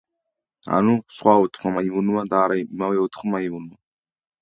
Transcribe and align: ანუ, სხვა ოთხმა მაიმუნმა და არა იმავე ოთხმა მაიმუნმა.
ანუ, 0.77 0.95
სხვა 1.17 1.35
ოთხმა 1.43 1.75
მაიმუნმა 1.77 2.27
და 2.35 2.43
არა 2.49 2.61
იმავე 2.65 3.01
ოთხმა 3.07 3.37
მაიმუნმა. 3.39 3.83